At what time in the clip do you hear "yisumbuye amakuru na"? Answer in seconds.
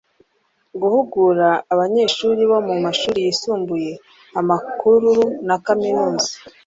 3.25-5.55